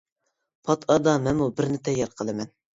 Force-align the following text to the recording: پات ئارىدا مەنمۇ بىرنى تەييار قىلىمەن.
پات 0.69 0.87
ئارىدا 0.87 1.15
مەنمۇ 1.27 1.51
بىرنى 1.61 1.81
تەييار 1.87 2.19
قىلىمەن. 2.19 2.55